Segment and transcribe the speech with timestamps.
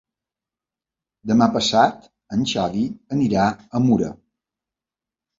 [1.31, 2.07] Demà passat
[2.37, 2.85] en Xavi
[3.17, 4.09] anirà a Mura.